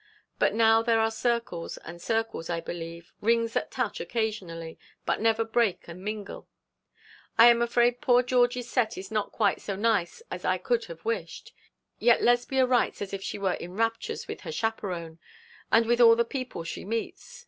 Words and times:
But 0.39 0.55
now 0.55 0.81
there 0.81 0.99
are 0.99 1.11
circles 1.11 1.77
and 1.77 2.01
circles, 2.01 2.49
I 2.49 2.59
believe, 2.59 3.13
rings 3.21 3.53
that 3.53 3.69
touch 3.69 3.99
occasionally, 4.01 4.79
but 5.05 5.21
never 5.21 5.43
break 5.43 5.87
and 5.87 6.03
mingle. 6.03 6.47
I 7.37 7.49
am 7.49 7.61
afraid 7.61 8.01
poor 8.01 8.23
Georgie's 8.23 8.67
set 8.67 8.97
is 8.97 9.11
not 9.11 9.31
quite 9.31 9.61
so 9.61 9.75
nice 9.75 10.23
as 10.31 10.43
I 10.43 10.57
could 10.57 10.85
have 10.85 11.05
wished. 11.05 11.53
Yet 11.99 12.23
Lesbia 12.23 12.65
writes 12.65 12.99
as 13.03 13.13
if 13.13 13.21
she 13.21 13.37
were 13.37 13.53
in 13.53 13.75
raptures 13.77 14.27
with 14.27 14.41
her 14.41 14.51
chaperon, 14.51 15.19
and 15.71 15.85
with 15.85 16.01
all 16.01 16.15
the 16.15 16.25
people 16.25 16.63
she 16.63 16.83
meets. 16.83 17.39